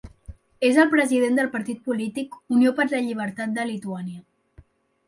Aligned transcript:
És 0.69 0.79
el 0.83 0.89
president 0.93 1.37
del 1.39 1.51
partit 1.57 1.83
polític 1.91 2.39
Unió 2.57 2.75
per 2.81 2.89
la 2.95 3.05
Llibertat 3.07 3.55
de 3.61 3.71
Lituània. 3.75 4.27